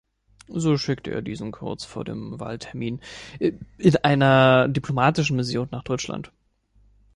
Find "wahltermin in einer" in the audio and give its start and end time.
2.39-4.67